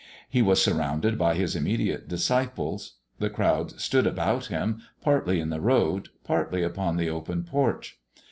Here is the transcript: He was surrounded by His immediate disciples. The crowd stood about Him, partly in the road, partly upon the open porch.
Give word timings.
He 0.27 0.41
was 0.41 0.59
surrounded 0.59 1.19
by 1.19 1.35
His 1.35 1.55
immediate 1.55 2.07
disciples. 2.07 2.93
The 3.19 3.29
crowd 3.29 3.79
stood 3.79 4.07
about 4.07 4.47
Him, 4.47 4.81
partly 4.99 5.39
in 5.39 5.51
the 5.51 5.61
road, 5.61 6.09
partly 6.23 6.63
upon 6.63 6.97
the 6.97 7.11
open 7.11 7.43
porch. 7.43 7.99